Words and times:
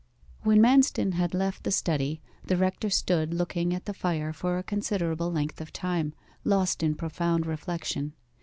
When 0.41 0.57
Manston 0.61 1.13
had 1.13 1.35
left 1.35 1.63
the 1.63 1.69
study, 1.69 2.23
the 2.43 2.57
rector 2.57 2.89
stood 2.89 3.35
looking 3.35 3.71
at 3.71 3.85
the 3.85 3.93
fire 3.93 4.33
for 4.33 4.57
a 4.57 4.63
considerable 4.63 5.31
length 5.31 5.61
of 5.61 5.71
time, 5.71 6.15
lost 6.43 6.81
in 6.81 6.95
profound 6.95 7.45
reflection. 7.45 8.13